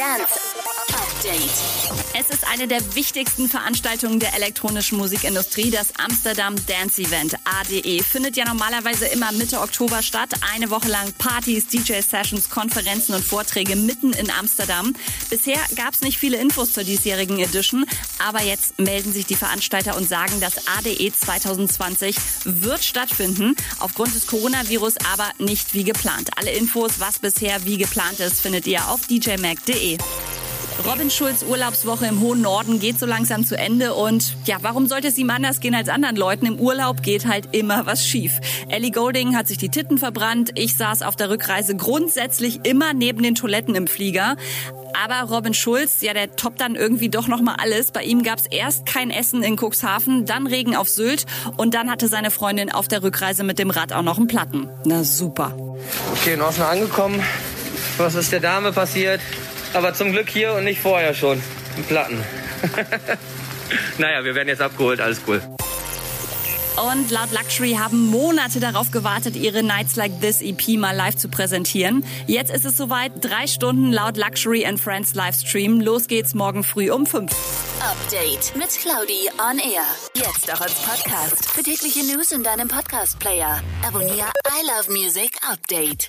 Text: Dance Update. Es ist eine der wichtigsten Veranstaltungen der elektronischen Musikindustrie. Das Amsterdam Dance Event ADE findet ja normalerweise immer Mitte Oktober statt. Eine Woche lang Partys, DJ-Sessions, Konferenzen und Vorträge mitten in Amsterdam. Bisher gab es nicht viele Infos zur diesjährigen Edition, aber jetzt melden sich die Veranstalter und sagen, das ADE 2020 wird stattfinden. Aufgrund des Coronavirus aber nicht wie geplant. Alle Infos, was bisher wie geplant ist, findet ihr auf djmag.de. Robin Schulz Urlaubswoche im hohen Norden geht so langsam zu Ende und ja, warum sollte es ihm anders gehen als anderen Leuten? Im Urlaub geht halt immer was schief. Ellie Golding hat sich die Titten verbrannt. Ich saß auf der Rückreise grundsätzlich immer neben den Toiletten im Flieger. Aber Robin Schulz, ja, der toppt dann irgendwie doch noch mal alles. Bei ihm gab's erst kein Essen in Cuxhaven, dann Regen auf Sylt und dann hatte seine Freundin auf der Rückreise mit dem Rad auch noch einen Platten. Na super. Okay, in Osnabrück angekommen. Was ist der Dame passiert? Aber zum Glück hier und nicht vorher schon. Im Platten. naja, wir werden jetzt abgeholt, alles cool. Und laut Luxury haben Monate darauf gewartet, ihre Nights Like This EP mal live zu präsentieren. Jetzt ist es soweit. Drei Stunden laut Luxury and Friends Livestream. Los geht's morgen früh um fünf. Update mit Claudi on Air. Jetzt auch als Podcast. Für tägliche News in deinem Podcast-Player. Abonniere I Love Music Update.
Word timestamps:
Dance 0.00 1.09
Update. 1.20 1.50
Es 2.18 2.30
ist 2.30 2.46
eine 2.48 2.66
der 2.66 2.94
wichtigsten 2.94 3.48
Veranstaltungen 3.48 4.20
der 4.20 4.34
elektronischen 4.34 4.96
Musikindustrie. 4.96 5.70
Das 5.70 5.92
Amsterdam 5.98 6.54
Dance 6.66 7.02
Event 7.02 7.36
ADE 7.44 8.02
findet 8.02 8.36
ja 8.36 8.46
normalerweise 8.46 9.06
immer 9.06 9.30
Mitte 9.32 9.60
Oktober 9.60 10.02
statt. 10.02 10.30
Eine 10.54 10.70
Woche 10.70 10.88
lang 10.88 11.12
Partys, 11.18 11.66
DJ-Sessions, 11.66 12.48
Konferenzen 12.48 13.14
und 13.14 13.24
Vorträge 13.24 13.76
mitten 13.76 14.14
in 14.14 14.30
Amsterdam. 14.30 14.94
Bisher 15.28 15.58
gab 15.76 15.92
es 15.92 16.00
nicht 16.00 16.18
viele 16.18 16.38
Infos 16.38 16.72
zur 16.72 16.84
diesjährigen 16.84 17.38
Edition, 17.38 17.84
aber 18.18 18.42
jetzt 18.42 18.78
melden 18.78 19.12
sich 19.12 19.26
die 19.26 19.36
Veranstalter 19.36 19.96
und 19.96 20.08
sagen, 20.08 20.40
das 20.40 20.68
ADE 20.68 21.12
2020 21.12 22.16
wird 22.44 22.82
stattfinden. 22.82 23.56
Aufgrund 23.78 24.14
des 24.14 24.26
Coronavirus 24.26 24.94
aber 25.12 25.30
nicht 25.38 25.74
wie 25.74 25.84
geplant. 25.84 26.30
Alle 26.36 26.52
Infos, 26.52 26.92
was 26.98 27.18
bisher 27.18 27.64
wie 27.66 27.76
geplant 27.76 28.20
ist, 28.20 28.40
findet 28.40 28.66
ihr 28.66 28.88
auf 28.88 29.06
djmag.de. 29.06 29.98
Robin 30.86 31.10
Schulz 31.10 31.42
Urlaubswoche 31.42 32.06
im 32.06 32.20
hohen 32.20 32.40
Norden 32.40 32.80
geht 32.80 32.98
so 32.98 33.04
langsam 33.04 33.44
zu 33.44 33.56
Ende 33.56 33.94
und 33.94 34.34
ja, 34.46 34.56
warum 34.62 34.86
sollte 34.86 35.08
es 35.08 35.18
ihm 35.18 35.28
anders 35.30 35.60
gehen 35.60 35.74
als 35.74 35.88
anderen 35.88 36.16
Leuten? 36.16 36.46
Im 36.46 36.58
Urlaub 36.58 37.02
geht 37.02 37.26
halt 37.26 37.48
immer 37.52 37.86
was 37.86 38.06
schief. 38.06 38.40
Ellie 38.68 38.90
Golding 38.90 39.36
hat 39.36 39.46
sich 39.46 39.58
die 39.58 39.68
Titten 39.68 39.98
verbrannt. 39.98 40.52
Ich 40.54 40.76
saß 40.76 41.02
auf 41.02 41.16
der 41.16 41.28
Rückreise 41.28 41.76
grundsätzlich 41.76 42.60
immer 42.64 42.94
neben 42.94 43.22
den 43.22 43.34
Toiletten 43.34 43.74
im 43.74 43.86
Flieger. 43.86 44.36
Aber 44.94 45.34
Robin 45.34 45.54
Schulz, 45.54 46.00
ja, 46.00 46.14
der 46.14 46.34
toppt 46.34 46.60
dann 46.60 46.74
irgendwie 46.74 47.08
doch 47.08 47.28
noch 47.28 47.42
mal 47.42 47.56
alles. 47.58 47.92
Bei 47.92 48.02
ihm 48.02 48.22
gab's 48.22 48.44
erst 48.50 48.86
kein 48.86 49.10
Essen 49.10 49.42
in 49.42 49.56
Cuxhaven, 49.56 50.24
dann 50.24 50.46
Regen 50.46 50.76
auf 50.76 50.88
Sylt 50.88 51.26
und 51.56 51.74
dann 51.74 51.90
hatte 51.90 52.08
seine 52.08 52.30
Freundin 52.30 52.72
auf 52.72 52.88
der 52.88 53.02
Rückreise 53.02 53.44
mit 53.44 53.58
dem 53.58 53.70
Rad 53.70 53.92
auch 53.92 54.02
noch 54.02 54.16
einen 54.16 54.28
Platten. 54.28 54.68
Na 54.84 55.04
super. 55.04 55.54
Okay, 56.12 56.34
in 56.34 56.42
Osnabrück 56.42 56.72
angekommen. 56.72 57.22
Was 57.98 58.14
ist 58.14 58.32
der 58.32 58.40
Dame 58.40 58.72
passiert? 58.72 59.20
Aber 59.72 59.94
zum 59.94 60.12
Glück 60.12 60.28
hier 60.28 60.54
und 60.54 60.64
nicht 60.64 60.80
vorher 60.80 61.14
schon. 61.14 61.42
Im 61.76 61.84
Platten. 61.84 62.22
naja, 63.98 64.24
wir 64.24 64.34
werden 64.34 64.48
jetzt 64.48 64.62
abgeholt, 64.62 65.00
alles 65.00 65.20
cool. 65.26 65.40
Und 66.76 67.10
laut 67.10 67.30
Luxury 67.32 67.72
haben 67.72 68.06
Monate 68.06 68.58
darauf 68.58 68.90
gewartet, 68.90 69.36
ihre 69.36 69.62
Nights 69.62 69.96
Like 69.96 70.20
This 70.20 70.40
EP 70.40 70.78
mal 70.78 70.96
live 70.96 71.16
zu 71.16 71.28
präsentieren. 71.28 72.04
Jetzt 72.26 72.50
ist 72.50 72.64
es 72.64 72.76
soweit. 72.76 73.12
Drei 73.20 73.46
Stunden 73.46 73.92
laut 73.92 74.16
Luxury 74.16 74.64
and 74.64 74.80
Friends 74.80 75.14
Livestream. 75.14 75.80
Los 75.80 76.06
geht's 76.06 76.32
morgen 76.32 76.64
früh 76.64 76.90
um 76.90 77.06
fünf. 77.06 77.32
Update 77.80 78.56
mit 78.56 78.70
Claudi 78.70 79.28
on 79.38 79.58
Air. 79.58 79.84
Jetzt 80.14 80.52
auch 80.52 80.60
als 80.60 80.74
Podcast. 80.74 81.50
Für 81.50 81.62
tägliche 81.62 82.04
News 82.04 82.32
in 82.32 82.42
deinem 82.42 82.68
Podcast-Player. 82.68 83.60
Abonniere 83.86 84.30
I 84.46 84.66
Love 84.66 84.90
Music 84.90 85.32
Update. 85.50 86.08